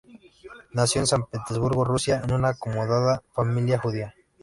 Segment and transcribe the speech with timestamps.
[0.71, 4.15] Nació en San Petersburgo, Rusia, en una acomodada familia judía.